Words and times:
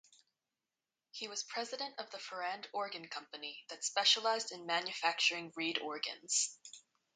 He 1.11 1.27
was 1.27 1.43
president 1.43 1.99
of 1.99 2.09
the 2.09 2.17
Farrand 2.17 2.67
Organ 2.73 3.07
Company 3.07 3.63
that 3.69 3.83
specialized 3.83 4.51
in 4.51 4.65
manufacturing 4.65 5.53
reed 5.55 5.77
organs. 5.77 6.57